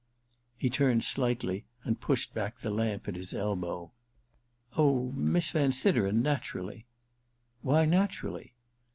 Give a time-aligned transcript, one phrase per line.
[0.31, 3.91] * He turned slightly and pushed back the lamp at his elbow.
[4.33, 6.87] * Oh, Miss Van Sideren— naturally
[7.41, 8.55] '* Why naturally